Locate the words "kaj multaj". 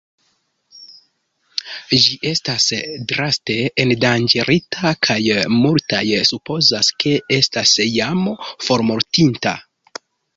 5.09-6.01